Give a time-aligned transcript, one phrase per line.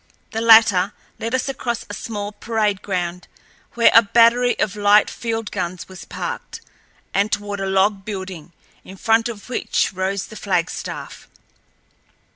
[0.31, 3.27] The latter led us across a small parade ground,
[3.75, 6.59] where a battery of light field guns was parked,
[7.13, 8.51] and toward a log building,
[8.83, 11.27] in front of which rose the flagstaff.